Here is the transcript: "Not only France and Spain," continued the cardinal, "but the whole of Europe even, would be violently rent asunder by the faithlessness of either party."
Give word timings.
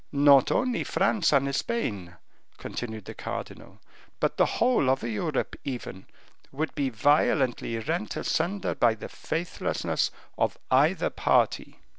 "Not 0.13 0.51
only 0.51 0.83
France 0.83 1.31
and 1.31 1.53
Spain," 1.53 2.15
continued 2.57 3.05
the 3.05 3.13
cardinal, 3.13 3.79
"but 4.19 4.35
the 4.35 4.47
whole 4.57 4.89
of 4.89 5.03
Europe 5.03 5.55
even, 5.63 6.07
would 6.51 6.73
be 6.73 6.89
violently 6.89 7.77
rent 7.77 8.15
asunder 8.17 8.73
by 8.73 8.95
the 8.95 9.09
faithlessness 9.09 10.09
of 10.39 10.57
either 10.71 11.11
party." 11.11 11.77